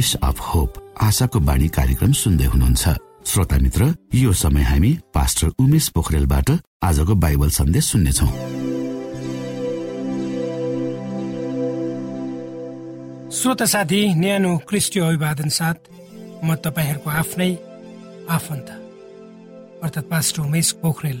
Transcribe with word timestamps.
Voice 0.00 0.14
of 0.24 0.38
hope 0.40 0.74
आशाको 0.96 1.38
बाणी 1.44 1.66
कार्यक्रम 1.68 2.12
सुन्दै 2.16 2.44
हुनुहुन्छ। 2.44 2.88
श्रोता 3.28 3.56
मित्र 3.60 3.84
यो 4.16 4.32
समय 4.32 4.62
हामी 4.64 4.92
पास्टर 5.14 5.48
उमेश 5.60 5.88
पोखरेलबाट 5.92 6.50
आजको 6.80 7.14
बाइबल 7.20 7.50
सन्देश 7.52 7.84
सुन्नेछौ। 7.84 8.26
श्रोता 13.30 13.66
साथी 13.66 14.00
न्यानो 14.16 14.52
क्रिस्टियो 14.68 15.04
अभिवादन 15.04 15.48
साथ 15.52 15.78
म 16.44 16.54
तपाईँहरूको 16.64 17.10
आफ्नै 17.20 17.50
आफन्त 18.36 18.68
अर्थात् 19.84 20.08
पास्टर 20.08 20.42
उमेश 20.42 20.70
पोखरेल 20.80 21.20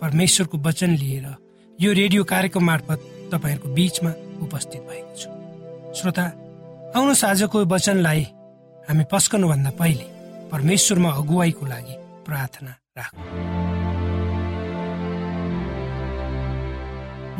परमेश्वरको 0.00 0.56
वचन 0.64 0.96
लिएर 0.96 1.26
यो 1.78 1.92
रेडियो 1.92 2.24
कार्यक्रम 2.24 2.64
मार्फत 2.64 3.00
तपाईँहरूको 3.34 3.68
बिचमा 3.76 4.12
उपस्थित 4.48 4.80
भएको 4.88 5.12
छु। 5.20 5.28
श्रोता 6.00 6.26
आउनुहोस् 6.94 7.24
आजको 7.24 7.58
वचनलाई 7.66 8.22
हामी 8.86 9.04
पस्कनुभन्दा 9.10 9.70
पहिले 9.74 10.06
परमेश्वरमा 10.46 11.10
अगुवाईको 11.20 11.66
लागि 11.66 11.94
प्रार्थना 12.22 12.72
राखौँ। 12.98 13.24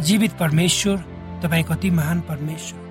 जीवित 0.03 0.33
परमेश्वर 0.43 0.97
तपाईँ 1.43 1.65
कति 1.71 1.91
महान 1.91 2.21
परमेश्वर 2.31 2.83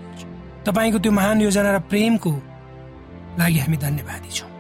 तपाईँको 0.63 0.99
त्यो 1.03 1.11
महान 1.11 1.41
योजना 1.41 1.71
र 1.75 1.79
प्रेमको 1.91 2.31
लागि 3.39 3.59
हामी 3.59 3.77
धन्यवादी 3.83 4.31
छौँ। 4.31 4.51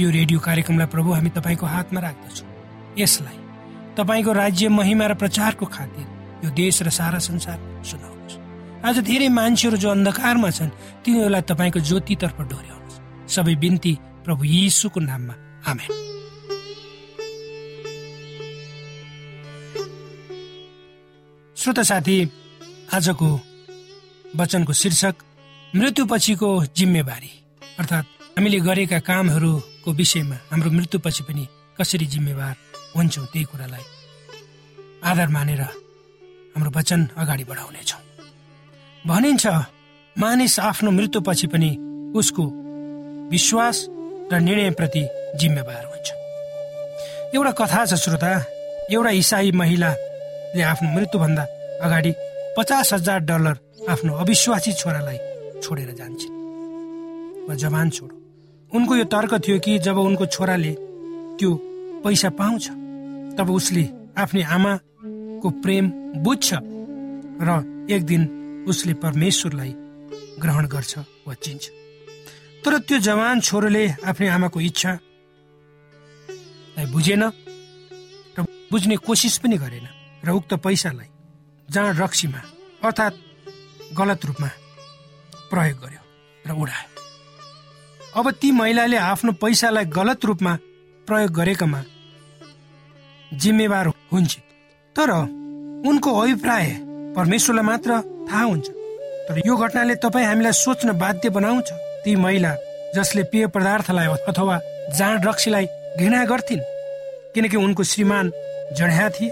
यो 0.00 0.08
रेडियो 0.10 0.40
कार्यक्रमलाई 0.40 0.88
प्रभु 0.88 1.10
हामी 1.12 1.30
तपाईँको 1.36 1.66
हातमा 1.66 2.00
राख्दछौँ। 2.00 2.48
यसलाई 2.96 3.38
तपाईँको 3.92 4.32
राज्य 4.32 4.68
महिमा 4.72 5.06
र 5.06 5.14
प्रचारको 5.20 5.66
खातिर 5.68 6.06
यो 6.44 6.50
देश 6.56 6.82
र 6.82 6.88
सारा 6.90 7.18
संसार 7.20 7.58
सुनाउनुहोस्। 7.84 8.40
आज 8.86 8.98
धेरै 9.02 9.28
मान्छेहरू 9.34 9.76
जो 9.82 9.88
अन्धकारमा 9.90 10.50
छन् 10.54 10.70
तिनीहरूलाई 11.02 11.42
तपाईँको 11.50 11.80
ज्योतितर्फ 11.82 12.38
डोर्याउनुहोस्। 12.50 13.00
सबै 13.34 13.54
बिन्ती 13.58 13.92
प्रभु 14.22 14.42
यीशुको 14.46 15.00
नाममा। 15.02 15.34
आमेन। 15.66 15.90
श्रोता 21.56 21.82
साथी 21.82 22.16
आजको 22.94 23.28
वचनको 24.38 24.72
शीर्षक 24.72 25.14
मृत्यु 25.74 26.06
पछिको 26.06 26.50
जिम्मेवारी। 26.70 27.32
अर्थात् 27.82 28.06
हामीले 28.38 28.58
गरेका 28.62 28.98
कामहरूको 29.02 29.90
विषयमा 29.98 30.36
हाम्रो 30.50 30.70
मृत्युपछि 30.70 31.22
पनि 31.26 31.44
कसरी 31.74 32.06
जिम्मेवार 32.14 32.54
हुन्छौँ 32.94 33.26
त्यही 33.34 33.46
कुरालाई 33.50 33.84
आधार 35.02 35.28
मानेर 35.34 35.62
हाम्रो 36.54 36.70
वचन 36.70 37.00
अगाडि 37.18 37.44
बढाउनेछौँ। 37.50 38.05
भनिन्छ 39.06 39.46
मानिस 40.16 40.58
आफ्नो 40.60 40.90
मृत्युपछि 40.90 41.46
पनि 41.46 41.70
उसको 42.18 42.44
विश्वास 43.30 43.86
र 44.32 44.38
निर्णयप्रति 44.40 45.02
जिम्मेवार 45.40 45.84
हुन्छ। 45.84 46.08
एउटा 47.34 47.50
कथा 47.50 47.84
छ 47.86 47.94
श्रोता। 47.94 48.30
एउटा 48.92 49.10
इसाई 49.10 49.50
महिलाले 49.52 50.62
आफ्नो 50.62 50.88
मृत्युभन्दा 50.94 51.42
अगाडि 51.86 52.12
पचास 52.58 52.92
हजार 52.92 53.20
डलर 53.30 53.56
आफ्नो 53.88 54.14
अविश्वासी 54.14 54.72
छोरालाई 54.72 55.18
छोडेर 55.62 55.90
जान्छन् 55.98 56.34
वा 57.48 57.54
जवान 57.54 57.90
छोडो 57.90 58.14
उनको 58.72 58.96
यो 58.96 59.04
तर्क 59.04 59.34
थियो 59.46 59.58
कि 59.58 59.78
जब 59.86 59.98
उनको 59.98 60.26
छोराले 60.26 60.72
त्यो 61.38 61.54
पैसा 62.04 62.30
पाउँछ 62.38 62.68
तब 63.38 63.50
उसले 63.50 63.84
आफ्नै 64.18 64.42
आमाको 64.56 65.50
प्रेम 65.62 65.92
बुझ्छ 66.24 66.48
र 67.46 67.50
एक 67.90 68.04
दिन 68.04 68.22
उसले 68.66 68.94
परमेश्वरलाई 69.04 69.72
ग्रहण 70.42 70.66
गर्छ 70.66 70.92
वा 71.26 71.34
चिन्छ। 71.34 71.64
तर 72.64 72.72
त्यो 72.86 72.98
जवान 72.98 73.40
छोरोले 73.40 73.84
आफ्नै 74.04 74.28
आमाको 74.28 74.60
इच्छा 74.60 74.92
बुझेन 76.92 77.22
र 78.36 78.38
बुझ्ने 78.70 78.96
कोसिस 79.06 79.38
पनि 79.42 79.56
गरेन 79.58 79.86
र 80.26 80.28
उक्त 80.38 80.52
पैसालाई 80.64 81.08
जाँड 81.68 82.00
रक्सीमा 82.00 82.40
अर्थात् 82.84 83.16
गलत 83.98 84.24
रूपमा 84.26 84.50
प्रयोग 85.50 85.78
गर्यो 85.82 86.02
र 86.44 86.50
उडायो। 86.52 86.88
अब 88.18 88.26
ती 88.40 88.50
महिलाले 88.50 88.96
आफ्नो 88.96 89.32
पैसालाई 89.42 89.84
गलत 89.98 90.24
रूपमा 90.24 90.52
प्रयोग 91.08 91.30
गरेकामा 91.38 91.80
जिम्मेवार 93.32 93.86
हुन्छ 94.12 94.32
तर 94.96 95.10
उनको 95.88 96.10
अभिप्राय 96.20 96.66
परमेश्वरलाई 97.16 97.64
मात्र 97.64 97.90
थाहा 98.28 98.44
हुन्छ। 98.44 98.68
तर 99.28 99.40
यो 99.46 99.56
घटनाले 99.56 99.94
तपाईँ 100.04 100.26
हामीलाई 100.26 100.52
सोच्न 100.54 100.92
बाध्य 100.98 101.30
बनाउँछ। 101.30 101.68
ती 102.04 102.16
महिला 102.16 102.54
जसले 102.94 103.22
पेय 103.32 103.46
पदार्थलाई 103.54 104.06
अथवा 104.28 104.60
जाँड 104.96 105.26
रक्सीलाई 105.26 105.66
घृणा 105.98 106.24
गर्थिन् 106.24 106.60
किनकि 107.34 107.56
उनको 107.56 107.82
श्रीमान 107.82 108.30
जड्या 108.78 109.08
थिए 109.10 109.30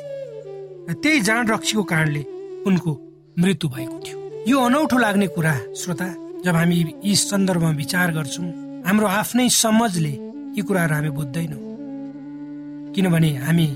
र 0.89 0.93
त्यही 1.03 1.21
जाँड 1.21 1.51
रक्सीको 1.51 1.83
कारणले 1.83 2.23
उनको 2.67 2.91
मृत्यु 3.37 3.71
भएको 3.71 3.99
थियो। 4.05 4.19
यो 4.49 4.61
अनौठो 4.61 4.99
लाग्ने 4.99 5.27
कुरा 5.37 5.55
श्रोता 5.81 6.09
जब 6.45 6.57
हामी 6.57 6.77
यी 7.05 7.15
सन्दर्भमा 7.17 7.71
विचार 7.81 8.13
गर्छौँ 8.13 8.49
हाम्रो 8.87 9.07
आफ्नै 9.21 9.49
समझले 9.49 10.15
यी 10.57 10.63
कुराहरू 10.69 10.95
हामी 10.95 11.11
बुझ्दैनौँ। 11.19 11.63
किनभने 12.95 13.31
हामी 13.45 13.69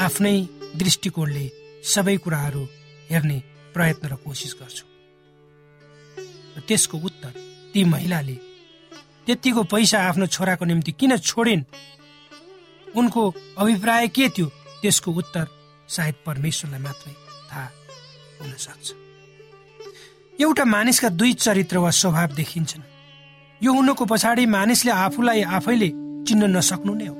आफ्नै 0.00 0.36
दृष्टिकोणले 0.76 1.46
सबै 1.84 2.16
कुराहरू 2.24 2.62
हेर्ने 3.10 3.38
प्रयत्न 3.74 4.08
र 4.08 4.14
कोसिस 4.24 4.52
गर्छौँ। 4.60 4.88
र 6.56 6.60
त्यसको 6.68 6.98
उत्तर 6.98 7.32
ती 7.72 7.84
महिलाले 7.84 8.36
त्यतिको 9.26 9.62
पैसा 9.64 9.98
आफ्नो 10.08 10.26
छोराको 10.26 10.64
निम्ति 10.64 10.92
किन 10.92 11.16
छोडिन्? 11.16 11.62
उनको 12.96 13.22
अभिप्राय 13.58 14.08
के 14.08 14.28
थियो? 14.28 14.46
त्यसको 14.82 15.10
उत्तर 15.12 15.46
सायद 15.88 16.14
परमेश्वरलाई 16.26 16.80
मात्रै 16.80 17.14
थाहा 17.50 17.68
हुन 18.40 18.52
सक्छ। 18.58 18.86
एउटा 20.40 20.64
मानिसका 20.64 21.08
दुई 21.08 21.32
चरित्र 21.32 21.78
वा 21.78 21.90
स्वभाव 21.90 22.34
देखिन्छन्। 22.34 22.82
यो 23.60 23.72
हुनुको 23.72 24.04
पछाडि 24.04 24.46
मानिसले 24.46 24.90
आफूलाई 24.90 25.42
आफैले 25.56 25.88
चिन्न 26.26 26.56
नसक्नु 26.56 26.94
नै 26.94 27.06
हो। 27.06 27.16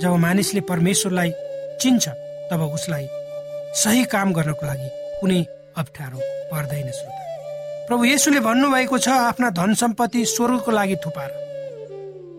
जब 0.00 0.12
मानिसले 0.18 0.60
परमेश्वरलाई 0.60 1.30
चिन्छ 1.80 2.08
तब 2.50 2.60
उसलाई 2.74 3.06
सही 3.80 4.04
काम 4.04 4.32
गर्नको 4.32 4.66
लागि 4.66 4.88
कुनै 5.20 5.40
अप्ठ्यारो 5.76 6.18
पर्दैन 6.50 6.90
श्रोता। 6.90 7.22
प्रभु 7.88 8.04
येसुले 8.04 8.40
भन्नुभएको 8.40 8.98
छ 8.98 9.08
आफ्ना 9.08 9.50
धन 9.50 9.74
सम्पत्ति 9.74 10.24
स्वर्गको 10.26 10.70
लागि 10.70 10.96
थुपार। 11.04 11.30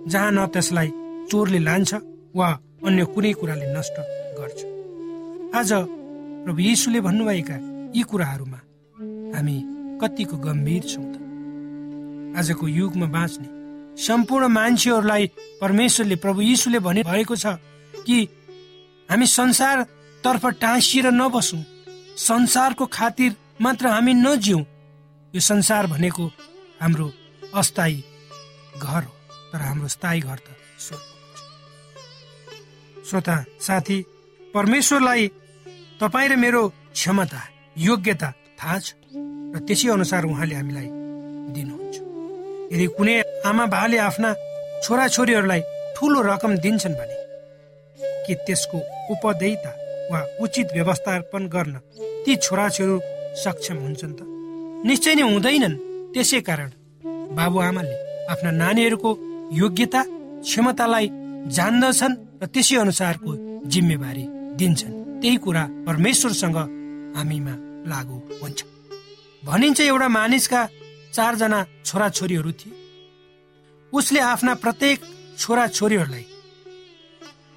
जहाँ 0.08 0.32
न 0.32 0.46
त्यसलाई 0.54 0.90
चोरले 1.32 1.60
लान्छ 1.60 1.94
वा 2.36 2.50
अन्य 2.86 3.06
कुनै 3.14 3.34
कुराले 3.34 3.68
नष्ट 3.74 4.00
गर्छ। 4.40 4.60
आज 5.56 5.72
प्रभु 6.46 6.60
येसुले 6.62 7.00
भन्नुभएका 7.02 7.58
यी 7.96 8.02
कुराहरूमा 8.04 8.60
हामी 9.36 9.58
कतिको 10.02 10.38
गम्भीर 10.38 10.84
छौँ 10.84 11.06
आजको 12.40 12.68
युगमा 12.70 13.08
बाँच्ने 13.14 13.48
सम्पूर्ण 13.98 14.48
मान्छेहरूलाई 14.48 15.26
परमेश्वरले 15.62 16.16
प्रभु 16.24 16.42
यीशुले 16.42 16.80
भने 16.80 17.04
भएको 17.04 17.36
छ 17.36 17.58
कि 18.06 18.18
हामी 19.10 19.26
संसारतर्फ 19.28 20.46
टाँसिएर 20.62 21.08
नबसौँ। 21.12 21.64
संसारको 22.18 22.86
खातिर 22.86 23.36
मात्र 23.62 23.88
हामी 23.88 24.14
नजिउँ। 24.14 24.62
यो 25.34 25.42
संसार 25.42 25.88
भनेको 25.88 26.26
हाम्रो 26.82 27.12
अस्थायी 27.56 28.04
घर 28.78 29.04
हो 29.04 29.14
तर 29.52 29.62
हाम्रो 29.62 29.88
स्थायी 29.88 30.20
घर 30.22 30.38
त 30.38 30.48
श्रोता 33.08 33.36
साथी 33.62 33.98
परमेश्वरलाई 34.54 35.28
तपाईँ 36.02 36.30
र 36.30 36.36
मेरो 36.36 36.68
क्षमता 36.94 37.42
योग्यता 37.78 38.30
थाहा 38.60 38.80
छ 38.80 38.94
र 39.54 39.60
त्यसै 39.68 39.88
अनुसार 39.90 40.26
उहाँले 40.26 40.56
हामीलाई 40.56 40.90
दिनुहुन्छ। 41.56 41.96
यदि 42.74 42.86
कुनै 42.98 43.16
आमा 43.46 43.66
बाले 43.74 43.98
आफ्ना 44.10 44.34
छोराछोरीहरूलाई 44.84 45.62
ठुलो 45.96 46.20
रकम 46.22 46.58
दिन्छन् 46.66 46.98
भने 47.00 47.18
के 48.26 48.34
त्यसको 48.46 48.78
उपदेयता 49.14 49.72
वा 50.12 50.20
उचित 50.44 50.68
व्यवस्थापन 50.74 51.48
गर्न 51.56 51.76
ती 52.28 52.36
छोराछोरी 52.36 52.96
सक्षम 53.40 53.78
हुन्छन् 53.80 54.16
त। 54.20 54.20
निश्चय 54.84 55.14
नै 55.16 55.24
हुँदैनन् 55.32 55.80
त्यसै 56.14 56.40
कारण। 56.48 56.70
बाबुआमाले 57.38 57.96
आफ्ना 58.28 58.52
नानीहरूको 58.52 59.10
योग्यता 59.54 60.02
क्षमतालाई 60.44 61.08
जान्दछन् 61.56 62.16
र 62.42 62.46
त्यसै 62.54 62.76
अनुसारको 62.84 63.32
जिम्मेवारी 63.72 64.26
दिन्छन्। 64.60 64.94
त्यही 65.22 65.38
कुरा 65.38 65.64
परमेश्वरसँग 65.88 66.58
हामीमा 67.16 67.54
लागु 67.92 68.18
हुन्छ। 68.44 68.60
भनिन्छ 69.46 69.80
एउटा 69.82 70.08
मानिसका 70.08 70.62
चारजना 71.16 71.60
छोराछोरीहरू 71.88 72.52
थिए। 72.60 72.76
उसले 73.94 74.20
आफ्ना 74.34 74.54
प्रत्येक 74.64 75.00
छोराछोरीहरूलाई 75.40 76.26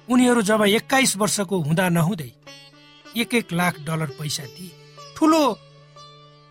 उनीहरू 0.07 0.41
जब 0.41 0.61
एक्काइस 0.79 1.11
वर्षको 1.17 1.55
हुँदा 1.59 1.89
नहुँदै 1.89 2.31
एक 3.17 3.33
एक 3.33 3.53
लाख 3.53 3.79
डलर 3.79 4.09
पैसा 4.19 4.43
दिए। 4.43 4.71
ठुलो 5.15 5.43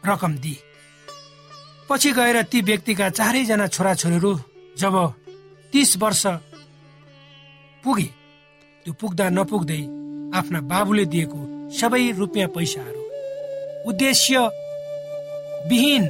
रकम 0.07 0.37
दिए। 0.38 0.62
पछि 1.88 2.11
गएर 2.12 2.43
ती 2.43 2.61
व्यक्तिका 2.61 3.09
चारैजना 3.09 3.67
छोराछोरीहरू 3.67 4.33
जब 4.79 4.95
तिस 5.73 5.97
वर्ष 5.97 6.23
पुगे 7.85 8.09
त्यो 8.87 8.93
पुग्दा 9.00 9.29
नपुग्दै 9.29 9.83
आफ्ना 10.38 10.61
बाबुले 10.71 11.05
दिएको 11.05 11.40
सबै 11.71 12.11
रुपियाँ 12.19 12.49
पैसाहरू 12.49 13.02
उद्देश्य 13.90 14.38
विहीन 15.69 16.05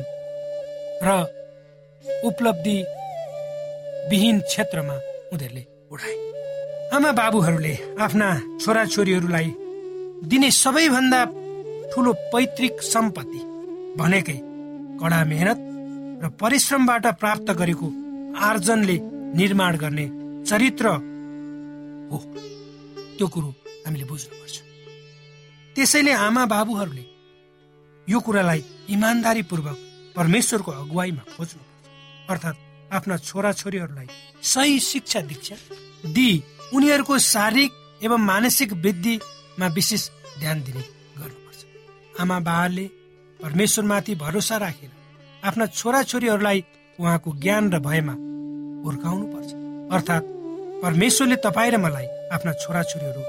र 1.03 1.09
उपलब्धि 2.25 2.77
विहीन 4.11 4.41
क्षेत्रमा 4.41 4.97
उनीहरूले 5.33 5.65
उठाए 5.93 6.17
आमा 6.95 7.11
बाबुहरूले 7.13 7.75
आफ्ना 8.01 8.29
छोराछोरीहरूलाई 8.61 9.49
दिने 10.23 10.51
सबैभन्दा 10.51 11.21
ठुलो 11.93 12.13
पैतृक 12.33 12.83
सम्पत्ति 12.85 13.41
भनेकै 13.99 14.39
कडा 15.01 15.25
मेहनत 15.25 15.59
र 16.23 16.29
परिश्रमबाट 16.41 17.07
प्राप्त 17.21 17.51
गरेको 17.61 17.87
आर्जनले 18.39 18.97
निर्माण 19.37 19.77
गर्ने 19.77 20.07
चरित्र 20.45 20.87
हो। 22.11 22.19
त्यो 23.17 23.27
कुरो 23.29 23.49
हामीले 23.87 24.05
बुझ्नुपर्छ। 24.05 24.57
त्यसैले 25.75 26.13
आमा 26.27 26.45
बाबुहरूले 26.47 27.05
यो 28.09 28.21
कुरालाई 28.21 28.65
इमान्दारीपूर्वक 28.91 29.77
परमेश्वरको 30.17 30.71
अगुवाईमा 30.73 31.25
खोज्नुपर्छ। 31.37 32.31
अर्थात् 32.31 32.59
आफ्ना 32.93 33.17
छोराछोरीहरूलाई 33.19 34.09
सही 34.43 34.79
शिक्षा 34.81 35.21
दीक्षा 35.21 35.57
दिई 36.13 36.43
उनीहरूको 36.75 37.19
शारीरिक 37.19 37.73
एवं 38.05 38.21
मानसिक 38.31 38.75
वृद्धिमा 39.51 39.67
विशेष 39.75 40.09
ध्यान 40.39 40.63
दिने 40.63 40.81
गर्नुपर्छ। 41.19 42.21
आमा 42.21 42.39
बाबाले 42.41 42.87
परमेश्वरमाथि 43.41 44.15
भरोसा 44.15 44.57
राखेर 44.57 44.91
आफ्ना 45.45 45.67
छोराछोरीहरूलाई 45.67 46.65
उहाँको 46.99 47.31
ज्ञान 47.43 47.73
र 47.73 47.79
भयमा 47.79 48.15
हुर्काउनु 48.85 49.27
पर्छ 49.33 49.51
अर्थात् 49.95 50.27
परमेश्वरले 50.83 51.37
तपाईँ 51.37 51.71
र 51.71 51.77
मलाई 51.77 52.07
आफ्ना 52.33 52.53
छोराछोरीहरू 52.63 53.23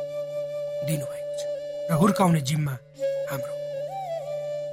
दिनुभएको 0.88 1.34
छ 1.40 1.42
र 1.90 1.94
हुर्काउने 2.00 2.42
जिम्मा 2.42 2.76
हाम्रो। 3.32 3.54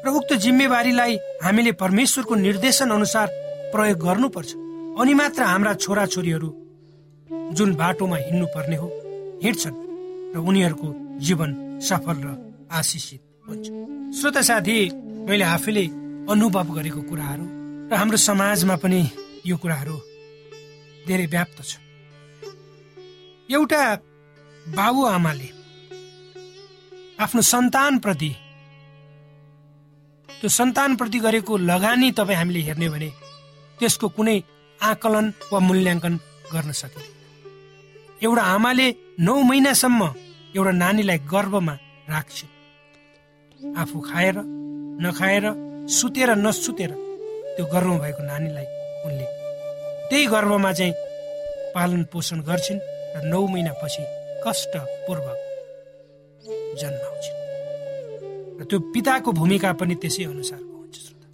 र 0.05 0.07
उक्त 0.19 0.33
जिम्मेवारीलाई 0.45 1.15
हामीले 1.43 1.73
परमेश्वरको 1.73 2.35
निर्देशन 2.35 2.91
अनुसार 2.91 3.27
प्रयोग 3.73 3.99
गर्नुपर्छ। 3.99 4.51
अनि 5.01 5.15
मात्र 5.15 5.43
हाम्रा 5.43 5.75
छोराछोरीहरू 5.75 6.51
जुन 7.57 7.75
बाटोमा 7.75 8.17
हिँड्नु 8.17 8.47
पर्ने 8.55 8.77
हो 8.77 8.89
हिँड्छन् 9.43 9.77
र 10.35 10.39
उनीहरूको 10.39 10.89
जीवन 11.19 11.51
सफल 11.89 12.17
र 12.25 12.29
आशिषित 12.71 13.23
हुन्छ। 13.49 13.67
श्रोता 14.19 14.43
साथी 14.43 14.79
मैले 15.29 15.45
आफैले 15.45 15.85
अनुभव 16.33 16.69
गरेको 16.75 17.03
कुराहरू 17.11 17.47
र 17.91 17.95
हाम्रो 17.95 18.19
समाजमा 18.19 18.77
पनि 18.83 19.01
यो 19.47 19.57
कुराहरू 19.57 19.97
धेरै 21.07 21.27
व्याप्त 21.27 21.59
छ। 21.63 21.73
एउटा 23.49 23.83
बाबुआमाले 24.77 25.49
आफ्नो 27.19 27.43
सन्तानप्रति 27.43 28.31
त्यो 30.29 30.49
सन्तानप्रति 30.49 31.19
गरेको 31.19 31.53
लगानी 31.71 32.09
तपाईँ 32.19 32.39
हामीले 32.39 32.61
हेर्ने 32.69 32.89
भने 32.89 33.11
त्यसको 33.79 34.09
कुनै 34.17 34.37
आकलन 34.79 35.27
वा 35.53 35.59
मूल्याङ्कन 35.59 36.15
गर्न 36.53 36.71
सकिँदैन। 36.73 37.13
एउटा 38.25 38.43
आमाले 38.55 38.87
नौ 39.27 39.35
महिनासम्म 39.43 40.01
एउटा 40.59 40.73
नानीलाई 40.83 41.19
गर्भमा 41.33 41.75
राख्छ। 42.11 42.39
आफू 43.83 43.99
खाएर 44.11 44.37
नखाएर 45.05 45.45
सुतेर 45.99 46.31
नसुतेर 46.45 46.93
त्यो 47.55 47.65
गर्भमा 47.73 47.97
भएको 48.05 48.23
नानीलाई 48.31 48.67
उनले 49.07 49.27
त्यही 50.09 50.27
गर्भमा 50.35 50.71
चाहिँ 50.79 50.95
पालन 51.75 52.03
पोषण 52.13 52.39
गर्छिन् 52.49 52.81
र 53.15 53.17
नौ 53.31 53.41
महिनापछि 53.53 54.03
कष्टपूर्वक 54.45 55.39
जन्माउँछिन्। 56.81 57.39
र 58.59 58.61
त्यो 58.71 58.79
पिताको 58.93 59.31
भूमिका 59.39 59.71
पनि 59.79 59.95
त्यसै 60.03 60.25
अनुसारको 60.33 60.75
हुन्छ 60.79 60.97
श्रोता। 61.07 61.27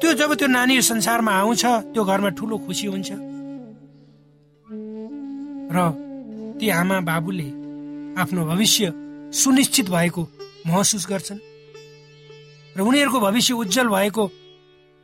त्यो 0.00 0.10
जब 0.20 0.30
त्यो 0.38 0.48
नानी 0.56 0.74
संसारमा 0.90 1.32
आउँछ 1.42 1.64
त्यो 1.92 2.02
घरमा 2.10 2.30
ठुलो 2.38 2.56
खुसी 2.66 2.86
हुन्छ। 2.92 3.10
र 5.74 5.78
ती 6.58 6.68
आमा 6.70 6.98
बाबुले 7.08 7.48
आफ्नो 8.20 8.44
भविष्य 8.44 8.84
सुनिश्चित 9.32 9.86
भएको 9.90 10.22
महसुस 10.66 11.06
गर्छन् 11.06 11.40
र 12.76 12.80
उनीहरूको 12.82 13.18
भविष्य 13.20 13.54
उज्जवल 13.54 13.88
भएको 13.88 14.24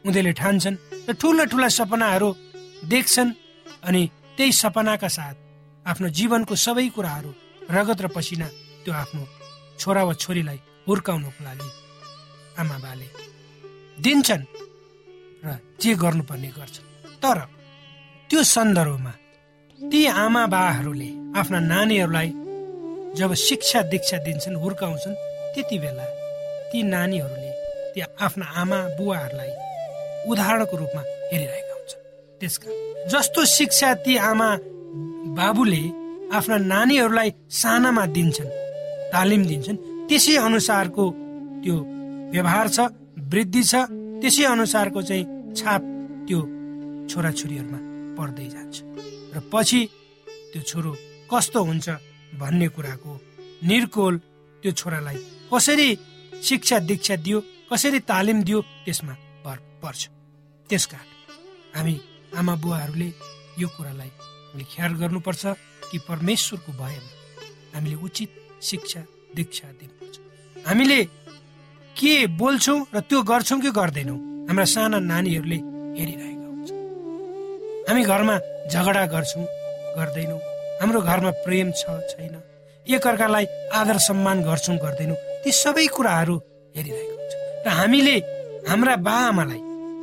उनीहरूले 0.05 0.33
ठान्छन् 0.33 0.77
र 1.09 1.13
ठुला 1.21 1.45
ठुला 1.53 1.69
सपनाहरू 1.79 2.29
देख्छन् 2.91 3.31
अनि 3.87 4.03
त्यही 4.37 4.53
सपनाका 4.53 5.09
साथ 5.09 5.35
आफ्नो 5.87 6.09
जीवनको 6.19 6.55
सबै 6.67 6.89
कुराहरू 6.97 7.31
रगत 7.71 8.01
र 8.03 8.07
पसिना 8.17 8.47
त्यो 8.85 8.93
आफ्नो 8.95 9.23
छोरा 9.79 10.03
वा 10.05 10.15
छोरीलाई 10.23 10.59
हुर्काउनको 10.89 11.41
लागि 11.45 11.69
आमा 12.61 12.77
बाले 12.85 13.09
दिन्छन् 14.03 14.45
र 15.45 15.49
जे 15.81 15.95
गर्नुपर्ने 16.03 16.51
गर्छन्। 16.59 16.87
तर 17.23 17.39
त्यो 18.31 18.41
सन्दर्भमा 18.55 19.13
ती 19.91 20.01
आमा 20.25 20.43
बाहरूले 20.55 21.11
आफ्ना 21.41 21.59
नानीहरूलाई 21.73 22.31
जब 23.19 23.31
शिक्षा 23.49 23.81
दीक्षा 23.93 24.19
दिन्छन् 24.27 24.61
हुर्काउँछन् 24.63 25.21
त्यति 25.55 25.77
बेला 25.83 26.05
ती 26.71 26.79
नानीहरूले 26.95 27.51
ती 27.95 28.01
आफ्ना 28.27 28.47
आमा 28.63 28.79
बुवाहरूलाई 28.99 29.53
उदाहरणको 30.31 30.77
रूपमा 30.77 31.03
हेरिरहेका 31.33 31.75
हुन्छन्। 31.79 32.03
त्यसका 32.41 32.69
जस्तो 33.13 33.41
शिक्षा 33.59 33.89
ती 34.05 34.17
आमा 34.31 34.49
बाबुले 35.39 35.83
आफ्ना 36.37 36.57
नानीहरूलाई 36.73 37.31
सानामा 37.61 38.05
दिन्छन् 38.17 38.53
तालिम 39.13 39.43
दिन्छन् 39.51 39.83
त्यसै 40.09 40.37
अनुसारको 40.49 41.05
त्यो 41.63 41.77
व्यवहार 42.33 42.67
छ 42.77 42.79
वृद्धि 43.33 43.63
छ 43.71 43.75
त्यसै 44.21 44.45
अनुसारको 44.55 45.01
चाहिँ 45.09 45.25
छाप 45.59 45.83
त्यो 46.27 46.41
छोराछोरीहरूमा 47.11 47.81
पर्दै 48.19 48.47
जान्छ। 48.55 48.77
र 49.35 49.41
पछि 49.53 49.81
त्यो 50.53 50.63
छोरो 50.71 50.93
कस्तो 51.31 51.61
हुन्छ 51.69 51.89
भन्ने 52.41 52.69
कुराको 52.75 53.13
निर्कोल 53.69 54.15
त्यो 54.63 54.73
छोरालाई 54.81 55.19
कसरी 55.53 55.89
शिक्षा 56.49 56.79
दीक्षा 56.89 57.17
दियो 57.25 57.39
कसरी 57.71 57.99
तालिम 58.11 58.43
दियो 58.47 58.61
त्यसमा 58.85 59.15
भर 59.45 59.59
पर्छ। 59.83 60.01
त्यसकारण 60.71 61.09
हामी 61.77 61.95
आमा 62.39 62.55
बुवाहरूले 62.63 63.09
यो 63.61 63.69
कुरालाई 63.77 64.11
ख्याल 64.73 64.93
गर्नुपर्छ 65.01 65.43
कि 65.91 65.99
परमेश्वरको 66.09 66.71
भयमा 66.81 67.11
हामीले 67.75 67.97
उचित 68.07 68.31
शिक्षा 68.63 69.01
दीक्षा 69.37 69.67
दिनुपर्छ। 69.81 70.15
हामीले 70.67 71.01
के 71.97 72.15
बोल्छौँ 72.41 72.81
र 72.95 73.01
त्यो 73.09 73.23
गर्छौँ 73.31 73.61
कि 73.61 73.71
गर्दैनौँ 73.79 74.19
हाम्रा 74.49 74.65
साना 74.75 74.99
नानीहरूले 75.11 75.59
हेरिरहेका 75.99 76.47
हुन्छ 76.51 76.71
हामी 77.89 78.03
घरमा 78.05 78.37
झगडा 78.71 79.05
गर्छौँ 79.15 79.45
गर्दैनौँ। 79.97 80.41
हाम्रो 80.81 81.01
घरमा 81.01 81.31
प्रेम 81.45 81.71
छ 81.81 81.83
छैन। 82.11 82.35
एकअर्कालाई 82.87 83.47
आदर 83.81 83.99
सम्मान 84.09 84.43
गर्छौँ 84.49 84.77
गर्दैनौँ। 84.85 85.19
ती 85.45 85.51
सबै 85.63 85.87
कुराहरू 85.97 86.37
हेरिरहेको 86.77 87.15
हुन्छ। 87.21 87.33
र 87.67 87.69
हामीले 87.79 88.17
हाम्रा 88.69 88.95
बा 89.07 89.17
आमालाई 89.29 89.61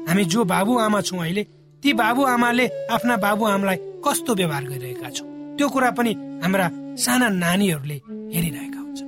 हामी 0.08 0.24
जो 0.34 0.44
बाबुआमा 0.54 1.00
छौँ 1.08 1.20
अहिले 1.22 1.44
ती 1.84 1.90
बाबुआमाले 2.02 2.66
आफ्ना 2.96 3.16
बाबुआमालाई 3.26 3.78
कस्तो 4.06 4.32
व्यवहार 4.40 4.64
गरिरहेका 4.72 5.10
छौँ 5.18 5.28
त्यो 5.58 5.68
कुरा 5.74 5.90
पनि 5.98 6.12
हाम्रा 6.44 6.66
साना 7.04 7.28
नानीहरूले 7.44 7.98
हेरिरहेका 8.34 8.80
हुन्छ 8.86 9.00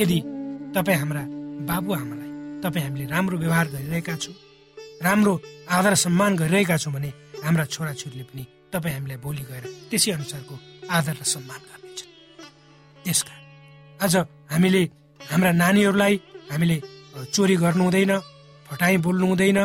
यदि 0.00 0.18
तपाईँ 0.76 0.98
हाम्रा 1.02 1.22
बाबुआमालाई 1.68 2.30
तपाईँ 2.64 2.84
हामीले 2.86 3.04
राम्रो 3.14 3.36
व्यवहार 3.42 3.66
गरिरहेका 3.74 4.14
छौँ 4.22 4.34
राम्रो 5.06 5.34
आदर 5.76 5.94
सम्मान 6.04 6.32
गरिरहेका 6.40 6.76
छौँ 6.82 6.92
भने 6.94 7.10
हाम्रा 7.44 7.64
छोराछोरीले 7.74 8.24
पनि 8.30 8.44
तपाईँ 8.72 8.94
हामीलाई 8.94 9.18
भोलि 9.24 9.44
गएर 9.50 9.64
त्यसै 9.90 10.10
अनुसारको 10.16 10.54
आदर 10.96 11.14
र 11.20 11.24
सम्मान 11.34 11.60
गर्नेछन्। 11.68 12.10
त्यसकारण 13.04 13.42
आज 14.04 14.14
हामीले 14.52 14.82
हाम्रा 15.30 15.52
नानीहरूलाई 15.62 16.14
हामीले 16.50 16.76
चोरी 17.34 17.56
गर्नु 17.64 17.84
हुँदैन 17.84 18.12
फटाइ 18.68 18.96
बोल्नु 19.04 19.26
हुँदैन 19.28 19.58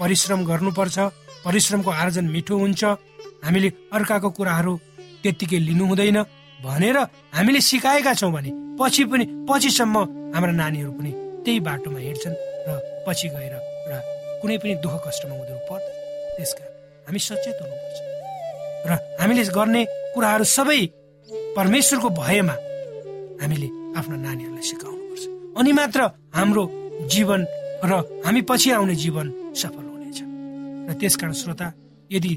परिश्रम 0.00 0.40
गर्नुपर्छ 0.50 0.98
परिश्रमको 1.44 1.90
आर्जन 2.02 2.26
मिठो 2.34 2.54
हुन्छ 2.58 2.82
हामीले 3.44 3.68
अर्काको 3.96 4.28
कुराहरू 4.36 4.72
त्यत्तिकै 5.22 5.58
लिनु 5.68 5.84
हुँदैन 5.90 6.18
भनेर 6.64 6.96
हामीले 7.36 7.60
सिकाएका 7.60 8.12
छौँ 8.20 8.32
भने 8.32 8.50
पछि 8.80 9.04
पनि 9.12 9.24
पछिसम्म 9.48 9.96
हाम्रा 10.34 10.52
नानीहरू 10.62 10.92
पनि 10.98 11.12
त्यही 11.44 11.60
बाटोमा 11.68 11.98
हिँड्छन् 12.00 12.36
र 12.66 12.70
पछि 13.06 13.28
गएर 13.36 13.54
र 13.90 13.92
कुनै 14.40 14.56
पनि 14.62 14.74
दुःख 14.84 14.94
कष्टमा 15.06 15.34
उनीहरू 15.36 15.60
पर्दैन। 15.68 15.94
त्यसकारण 16.36 16.72
हामी 17.06 17.20
सचेत 17.28 17.58
हुनुपर्छ। 17.60 18.13
र 18.86 18.92
हामीले 19.20 19.44
गर्ने 19.56 19.82
कुराहरू 20.14 20.44
सबै 20.56 20.80
परमेश्वरको 21.56 22.08
भयमा 22.20 22.56
हामीले 23.40 23.68
आफ्नो 23.98 24.16
नानीहरूलाई 24.26 24.64
सिकाउनुपर्छ। 24.70 25.24
अनि 25.58 25.72
मात्र 25.78 26.00
हाम्रो 26.36 26.62
जीवन 27.12 27.40
र 27.84 27.92
हामी 28.24 28.40
पछि 28.48 28.70
आउने 28.76 28.94
जीवन 29.04 29.26
सफल 29.56 29.84
र 30.84 30.92
त्यसकारण 31.00 31.32
श्रोता 31.32 31.66
यदि 32.12 32.32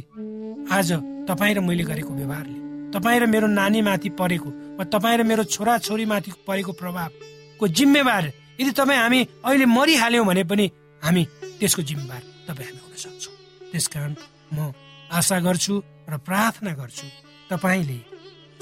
आज 0.71 0.89
तपाईँ 1.27 1.55
र 1.55 1.60
मैले 1.60 1.83
गरेको 1.83 2.12
व्यवहारले 2.15 2.57
तपाईँ 2.95 3.19
र 3.19 3.25
मेरो 3.27 3.47
नानीमाथि 3.51 4.10
परेको 4.15 4.49
वा 4.79 4.83
तपाईँ 4.88 5.17
र 5.19 5.23
मेरो 5.27 5.43
छोरा 5.43 5.77
छोरीमाथि 5.83 6.31
परेको 6.47 6.71
प्रभावको 6.71 7.67
जिम्मेवार 7.67 8.23
यदि 8.60 8.71
तपाईँ 8.71 8.99
हामी 8.99 9.19
अहिले 9.43 9.65
मरिहाल्यौँ 9.67 10.25
भने 10.25 10.43
पनि 10.47 10.65
हामी 11.03 11.23
त्यसको 11.60 11.81
जिम्मेवार 11.83 12.21
तपाईँ 12.47 12.67
हामी 12.71 12.79
हुन 12.79 12.95
सक्छौँ। 13.03 13.36
त्यसकारण 13.71 14.13
म 14.55 14.71
आशा 15.12 15.38
गर्छु 15.43 15.73
र 16.08 16.17
प्रार्थना 16.28 16.72
गर्छु 16.80 17.08
तपाईँले 17.52 18.00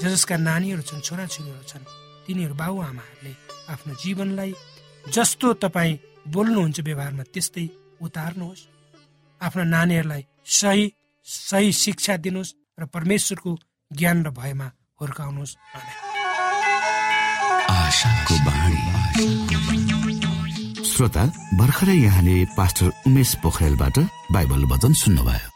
जसका 0.02 0.36
नानीहरू 0.36 0.82
छन् 0.82 1.06
छोराछोरीहरू 1.06 1.64
छन् 1.70 1.84
तिनीहरू 2.26 2.54
बाबुआमाहरूले 2.54 3.32
आफ्नो 3.72 3.92
जीवनलाई 4.02 4.52
जस्तो 5.14 5.52
तपाईँ 5.62 6.00
बोल्नुहुन्छ 6.34 6.78
व्यवहारमा 6.80 7.24
त्यस्तै 7.32 7.66
उतार्नुहोस्। 8.02 8.66
आफ्ना 9.40 9.64
नानीहरूलाई 9.74 10.22
सही 10.58 10.84
सही 11.26 11.72
शिक्षा 11.72 12.16
दिनुहोस् 12.24 12.56
र 12.80 12.84
परमेश्वरको 12.94 13.50
ज्ञान 13.90 14.18
र 14.26 14.28
भयमा 14.30 14.68
हुर्काउनुहोस्। 15.00 15.56
श्रोता 20.90 21.24
भर्खरै 21.60 21.96
यहाँले 21.96 22.36
पास्टर 22.58 22.86
उमेश 23.06 23.30
पोखरेलबाट 23.42 23.96
बाइबल 24.34 24.62
वचन 24.72 24.92
सुन्नुभयो। 24.92 25.55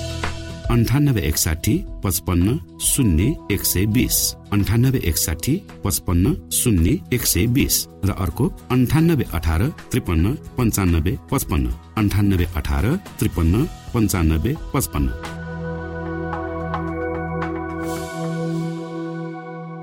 अन्ठानब्बे 0.71 1.21
एकसाठी 1.21 1.73
पचपन्न 2.03 2.79
शून्य 2.79 3.23
एक 3.51 3.63
सय 3.65 3.85
बिस। 3.85 4.17
अन्ठानब्बे 4.51 4.99
एकसाठी 5.03 5.55
पचपन्न 5.83 6.33
शून्य 6.49 6.91
एक 7.13 7.25
सय 7.25 7.45
बिस। 7.47 7.75
र 8.05 8.11
अर्को 8.15 8.45
अन्ठानब्बे 8.71 9.25
अठार 9.33 9.61
त्रिपन्न 9.91 10.33
पन्चानब्बे 10.57 11.13
पचपन्न। 11.31 11.67
अन्ठानब्बे 11.97 12.45
अठार 12.55 12.85
त्रिपन्न 13.19 13.63
पन्चानब्बे 13.93 14.51
पचपन्न। 14.73 15.07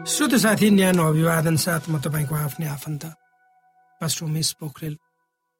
श्रोत 0.08 0.34
साथी 0.34 0.70
न्यानो 0.70 1.02
अभिवादन 1.04 1.56
साथ 1.56 1.82
म 1.92 2.00
तपाईँको 2.00 2.34
आफ्नै 2.34 2.66
आफन्त 2.66 3.04
पास्टर 4.00 4.24
उमेश 4.24 4.48
पोखरेल। 4.60 4.96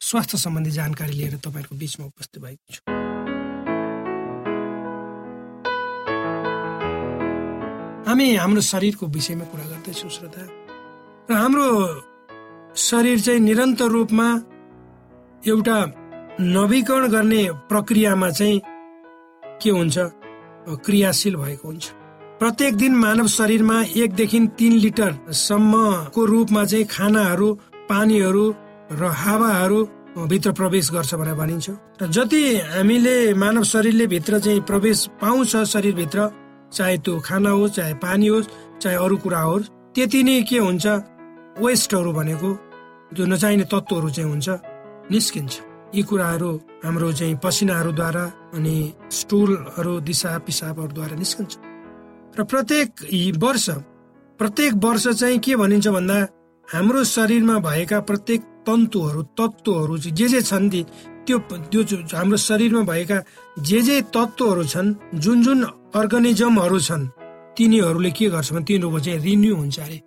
स्वास्थ्य 0.01 0.39
सम्बन्धी 0.39 0.71
जानकारी 0.71 1.13
लिएर 1.13 1.37
तपाईँहरूको 1.37 1.77
बिचमा 1.77 2.07
उपस्थित 2.07 2.43
भएको 2.43 2.73
छु। 2.73 3.08
हामी 8.09 8.27
हाम्रो 8.41 8.61
शरीरको 8.65 9.07
विषयमा 9.07 9.45
कुरा 9.53 9.65
गर्दैछौँ 9.69 10.09
श्रोता। 10.09 10.43
र 11.29 11.33
हाम्रो 11.37 11.69
शरीर 12.73 13.19
चाहिँ 13.21 13.41
निरन्तर 13.41 13.89
रूपमा 13.93 14.29
एउटा 15.45 15.77
नवीकरण 16.41 17.05
गर्ने 17.13 17.43
प्रक्रियामा 17.69 18.29
चाहिँ 18.31 18.61
के 19.61 19.71
हुन्छ? 19.71 19.97
क्रियाशील 20.85 21.37
भएको 21.37 21.69
हुन्छ। 21.69 21.85
प्रत्येक 22.41 22.77
दिन 22.81 22.95
मानव 22.97 23.27
शरीरमा 23.29 23.77
एकदेखि 23.93 24.41
तिन 24.57 24.73
लिटरसम्मको 24.85 26.25
रूपमा 26.25 26.65
चाहिँ 26.65 26.85
खानाहरू 26.89 27.49
पानीहरू 27.93 28.45
र 28.97 29.03
हावाहरू 29.05 29.79
भित्र 30.33 30.53
प्रवेश 30.57 30.91
गर्छ 30.97 31.15
भनेर 31.15 31.37
भनिन्छ। 31.37 31.69
र 32.01 32.07
जति 32.09 32.43
हामीले 32.73 33.17
मानव 33.37 33.63
शरीरले 33.69 34.07
भित्र 34.07 34.41
चाहिँ 34.41 34.61
प्रवेश 34.65 34.99
पाउँछ 35.21 35.57
शरीरभित्र 35.77 36.48
चाहे 36.73 36.97
त्यो 37.05 37.19
खाना 37.27 37.51
होस् 37.51 37.75
चाहे 37.77 37.95
पानी 38.05 38.27
होस् 38.27 38.49
चाहे 38.83 38.97
अरू 38.97 39.17
कुरा 39.25 39.41
होस् 39.41 39.71
त्यति 39.95 40.23
नै 40.23 40.43
के 40.49 40.59
हुन्छ? 40.59 40.87
वेस्टहरू 41.59 42.13
भनेको 42.13 42.51
जो 43.17 43.27
नचाहिने 43.27 43.65
तत्त्वहरू 43.73 44.09
चाहिँ 44.11 44.31
हुन्छ 44.31 44.49
निस्किन्छ। 45.11 45.55
यी 45.95 46.03
कुराहरू 46.03 46.51
हाम्रो 46.85 47.13
चाहिँ 47.13 47.37
पसिनाहरूद्वारा 47.45 48.25
अनि 48.55 48.77
स्टुलहरू 49.11 49.93
दिशा 50.09 50.31
पिसाबहरूद्वारा 50.47 51.17
निस्कन्छ। 51.17 51.53
र 52.39 52.45
प्रत्येक 52.45 52.89
वर्ष 53.43 53.67
प्रत्येक 54.39 54.73
वर्ष 54.85 55.07
चाहिँ 55.09 55.39
के 55.39 55.57
भनिन्छ 55.57 55.89
भन्दा 55.89 56.19
हाम्रो 56.69 57.05
शरीरमा 57.05 57.59
भएका 57.59 57.99
प्रत्येक 58.01 58.41
तन्तुहरू 58.67 59.23
तत्त्वहरू 59.39 59.97
जे 59.99 60.29
जे 60.29 60.41
छन् 60.43 60.71
ती 60.71 60.85
त्यो 61.29 61.39
त्यो 61.71 61.83
हाम्रो 62.11 62.37
शरीरमा 62.39 62.83
भएका 62.91 63.19
जे 63.61 63.81
जे 63.83 63.97
तत्त्वहरू 64.09 64.65
छन् 64.65 64.95
जुन 65.15 65.43
जुन 65.43 65.61
अर्गनिजमहरू 65.95 66.79
छन् 66.81 67.05
तिनीहरूले 67.57 68.11
के 68.11 68.27
गर्छ 68.31 68.53
भने 68.53 68.65
तिनीहरूको 68.65 69.01
चाहिँ 69.01 69.21
रिन्यू 69.21 69.55
हुन्छ 69.57 69.79
अरे 69.79 69.99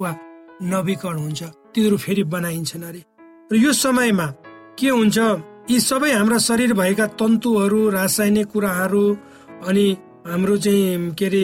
वा 0.00 0.10
नवीकरण 0.64 1.18
हुन्छ 1.18 1.42
तिनीहरू 1.74 1.96
फेरि 1.96 2.22
बनाइन्छन् 2.30 2.84
अरे। 2.84 3.00
र 3.50 3.54
यो 3.56 3.72
समयमा 3.74 4.26
के 4.78 4.88
हुन्छ 4.88 5.18
यी 5.70 5.78
सबै 5.80 6.12
हाम्रा 6.12 6.38
शरीर 6.38 6.72
भएका 6.72 7.06
तन्तुहरू 7.18 7.80
रासायनिक 7.90 8.46
कुराहरू 8.46 9.04
अनि 9.66 9.86
हाम्रो 10.26 10.56
चाहिँ 10.56 11.10
के 11.12 11.26
अरे 11.26 11.42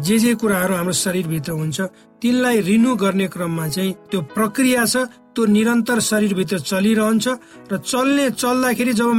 जे 0.00 0.18
जे 0.18 0.34
कुराहरू 0.34 0.74
हाम्रो 0.74 0.92
शरीरभित्र 0.96 1.52
हुन्छ 1.52 1.80
तिनलाई 2.22 2.60
रिन्यू 2.60 2.94
गर्ने 2.96 3.26
क्रममा 3.28 3.68
चाहिँ 3.68 3.92
त्यो 4.10 4.20
प्रक्रिया 4.34 4.84
छ 4.84 4.96
त्यो 5.38 5.46
निरन्तर 5.46 5.98
शरीरभित्र 6.02 6.58
चलिरहन्छ 6.58 7.26
र 7.70 7.76
चल्ने 7.78 8.30
चल्दाखेरि 8.42 8.92
जब 8.98 9.10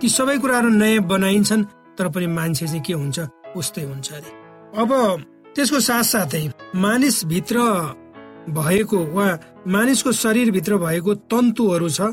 ती 0.00 0.08
सबै 0.10 0.36
कुराहरू 0.42 0.68
नयाँ 0.74 1.06
बनाइन्छन् 1.06 1.62
तर 1.94 2.08
पनि 2.10 2.26
मान्छे 2.26 2.66
चाहिँ 2.66 2.82
के 2.82 2.92
हुन्छ? 2.92 3.18
उस्तै 3.54 3.82
हुन्छ 3.86 4.08
अरे। 4.12 4.30
अब 4.74 4.90
त्यसको 5.54 5.78
साथसाथै 5.80 6.42
मानिसभित्र 6.74 7.56
भएको 8.58 8.98
वा 9.14 9.26
मानिसको 9.70 10.12
शरीरभित्र 10.12 10.76
भएको 10.82 11.14
तन्तुहरू 11.30 11.88
छ 11.88 12.10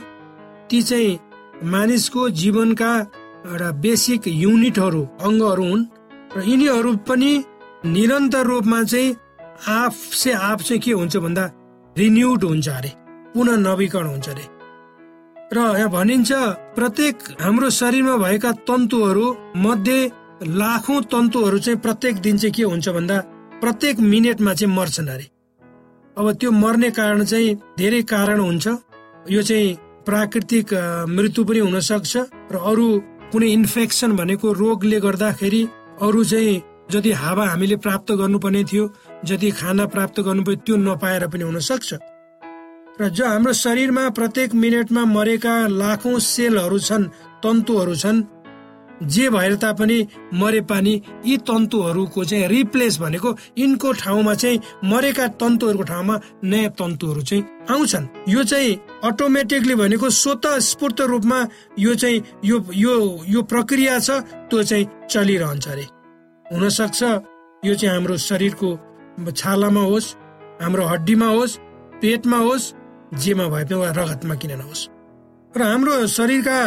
ती 0.70 0.82
चाहिँ 0.82 1.20
मानिसको 1.66 2.30
जीवनका 2.42 2.92
एउटा 3.50 3.70
बेसिक 3.82 4.28
युनिटहरू 4.28 5.02
अङ्गहरू 5.26 5.66
हुन् 5.70 5.88
र 6.38 6.44
यिनीहरू 6.46 6.92
पनि 7.10 7.32
निरन्तर 7.86 8.46
रूपमा 8.46 8.84
चाहिँ 8.84 9.16
आफ 9.82 9.96
से 10.22 10.32
आफ 10.50 10.62
चाहिँ 10.62 10.82
के 10.86 10.92
हुन्छ 10.92 11.18
भन्दा 11.18 11.46
रिन्युड 11.98 12.44
हुन्छ 12.44 12.70
अरे। 12.70 13.05
पुनः 13.36 13.56
नवीकरण 13.68 14.08
हुन्छ 14.08 14.30
अरे। 14.30 14.46
र 15.54 15.58
यहाँ 15.78 15.90
भनिन्छ 15.92 16.32
प्रत्येक 16.76 17.16
हाम्रो 17.42 17.70
शरीरमा 17.70 18.16
भएका 18.18 18.52
तन्तुहरू 18.68 19.26
मध्ये 19.66 20.00
लाखौं 20.60 21.02
तन्तुहरू 21.12 21.58
चाहिँ 21.60 21.80
प्रत्येक 21.80 22.16
दिन 22.26 22.38
चाहिँ 22.38 22.54
के 22.56 22.64
हुन्छ 22.64 22.90
भन्दा 22.98 23.18
प्रत्येक 23.62 24.00
मिनटमा 24.12 24.54
चाहिँ 24.54 24.74
मर्छन् 24.76 25.10
अरे। 25.10 25.28
अब 26.18 26.32
त्यो 26.40 26.52
मर्ने 26.52 26.90
कारण 26.98 27.24
चाहिँ 27.24 27.56
धेरै 27.78 28.02
कारण 28.14 28.40
हुन्छ। 28.40 28.68
यो 29.32 29.42
चाहिँ 29.42 29.76
प्राकृतिक 30.08 30.74
मृत्यु 31.10 31.44
पनि 31.46 31.60
हुन 31.60 31.80
सक्छ 31.92 32.14
र 32.54 32.56
अरू 32.72 32.88
कुनै 33.32 33.48
इन्फेक्सन 33.52 34.16
भनेको 34.16 34.52
रोगले 34.54 35.00
गर्दाखेरि 35.06 35.62
अरू 36.08 36.24
चाहिँ 36.32 36.62
जति 36.92 37.12
हावा 37.22 37.46
हामीले 37.50 37.76
प्राप्त 37.86 38.12
गर्नुपर्ने 38.22 38.64
थियो 38.72 38.84
जति 39.26 39.50
खाना 39.60 39.86
प्राप्त 39.94 40.20
गर्नुपर्ने 40.28 40.62
त्यो 40.66 40.76
नपाएर 40.78 41.28
पनि 41.28 41.44
हुन 41.44 41.60
सक्छ 41.70 41.94
र 43.02 43.08
जो 43.10 43.26
हाम्रो 43.26 43.54
शरीरमा 43.54 44.10
प्रत्येक 44.10 44.54
मिनटमा 44.56 45.04
मरेका 45.06 45.56
लाखौं 45.68 46.20
सेलहरू 46.20 46.80
छन् 46.80 47.04
तन्तुहरू 47.44 47.96
छन् 47.96 48.22
जे 49.04 49.30
भएर 49.30 49.56
तापनि 49.60 49.98
मरे 50.34 50.62
पानी 50.64 50.94
यी 51.26 51.38
तन्तुहरूको 51.44 52.24
चाहिँ 52.24 52.48
रिप्लेस 52.48 53.00
भनेको 53.00 53.36
यिनको 53.58 53.92
ठाउँमा 54.00 54.34
चाहिँ 54.34 54.60
मरेका 54.84 55.28
तन्तुहरूको 55.36 55.84
ठाउँमा 55.84 56.20
नयाँ 56.44 56.72
तन्तुहरू 56.80 57.22
चाहिँ 57.22 57.44
आउँछन्। 57.72 58.08
यो 58.30 58.44
चाहिँ 58.44 58.80
अटोमेटिकली 59.04 59.76
भनेको 59.76 60.10
स्वत 60.22 60.48
स्फूर्त 60.64 61.02
रूपमा 61.12 61.40
यो 61.80 61.96
चाहिँ 61.96 62.24
यो 62.46 62.64
यो 62.74 62.96
यो 63.28 63.42
प्रक्रिया 63.52 64.00
छ 64.00 64.24
त्यो 64.48 64.64
चाहिँ 64.64 64.88
चलिरहन्छ 65.12 65.68
अरे। 65.68 65.86
हुनसक्छ 66.46 67.04
यो 67.68 67.76
चाहिँ 67.76 67.94
हाम्रो 67.94 68.18
शरीरको 68.30 68.70
छालामा 69.32 69.84
होस् 69.84 70.16
हाम्रो 70.64 70.88
हड्डीमा 70.88 71.28
होस् 71.36 71.60
पेटमा 72.02 72.38
होस् 72.48 72.74
जेमा 73.14 73.46
भए 73.48 73.64
पनि 73.64 73.92
रगतमा 74.00 74.36
किन 74.36 74.52
नहोस्। 74.60 74.82
र 75.58 75.62
हाम्रो 75.62 75.96
शरीरका 76.08 76.60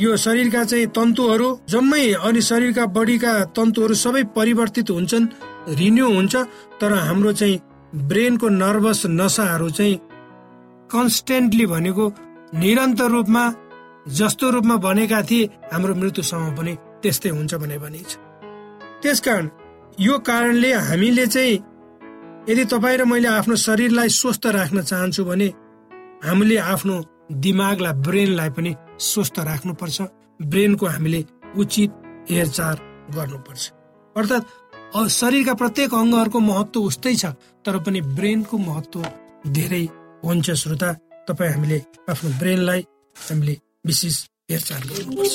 यो 0.00 0.16
शरीरका 0.16 0.64
चाहिँ 0.64 0.86
तन्तुहरू 0.96 1.48
जम्मै 1.68 2.04
अनि 2.26 2.40
शरीरका 2.42 2.84
बडीका 2.96 3.32
तन्तुहरू 3.56 3.94
सबै 3.94 4.22
परिवर्तित 4.36 4.90
हुन्छन् 4.90 5.26
रिन्यू 5.80 6.06
हुन्छ 6.14 6.34
तर 6.80 6.92
हाम्रो 6.98 7.32
चाहिँ 7.32 7.60
ब्रेनको 8.08 8.48
नर्भस 8.48 9.02
नसाहरू 9.06 9.70
चाहिँ 9.70 10.00
कन्सटेन्टली 10.90 11.66
भनेको 11.66 12.04
निरन्तर 12.54 13.10
रूपमा 13.10 13.44
जस्तो 14.08 14.50
रूपमा 14.50 14.76
बनेका 14.76 15.20
थिए 15.22 15.50
हाम्रो 15.72 15.94
मृत्युसम्म 15.94 16.50
पनि 16.56 16.72
त्यस्तै 17.02 17.28
हुन्छ 17.28 17.54
भने 17.54 17.78
भनिन्छ। 17.78 18.10
त्यसकारण 19.02 19.48
यो 20.00 20.18
कारणले 20.18 20.72
हामीले 20.88 21.26
चाहिँ 21.26 21.62
यदि 22.48 22.64
तपाईँ 22.64 22.98
र 22.98 23.04
मैले 23.04 23.28
आफ्नो 23.28 23.56
शरीरलाई 23.56 24.08
स्वस्थ 24.08 24.46
राख्न 24.46 24.82
चाहन्छु 24.82 25.24
भने 25.24 25.48
हामीले 26.24 26.56
आफ्नो 26.72 26.94
दिमागलाई 27.44 27.94
ब्रेनलाई 28.06 28.50
पनि 28.56 28.72
स्वस्थ 29.00 29.36
राख्नुपर्छ। 29.48 29.98
ब्रेनको 30.40 30.84
हामीले 30.86 31.20
उचित 31.60 31.90
हेरचाह 32.30 32.72
गर्नुपर्छ। 33.16 33.62
अर्थात् 34.16 34.44
शरीरका 35.20 35.54
प्रत्येक 35.60 35.90
अङ्गहरूको 35.94 36.38
महत्व 36.50 36.80
उस्तै 36.88 37.14
छ 37.22 37.24
तर 37.64 37.76
पनि 37.84 38.00
ब्रेनको 38.16 38.56
महत्व 38.58 38.98
धेरै 39.56 39.84
हुन्छ। 40.24 40.46
श्रोता 40.62 40.90
तपाईँ 41.28 41.52
हामीले 41.52 41.78
आफ्नो 42.10 42.28
ब्रेनलाई 42.40 42.80
हामीले 43.16 43.54
विशेष 43.86 44.16
हेरचाह 44.50 44.78
गर्नुपर्छ। 44.88 45.34